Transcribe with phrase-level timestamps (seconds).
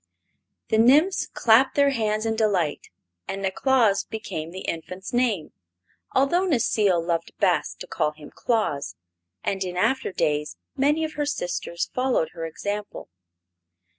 [0.69, 2.87] '"The nymphs clapped their hands in delight,
[3.27, 5.53] and Neclaus became the infant's name,
[6.13, 8.95] although Necile loved best to call him Claus,
[9.43, 13.09] and in afterdays many of her sisters followed her example.